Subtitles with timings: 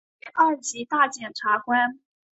[0.21, 1.99] 为二级大检察官。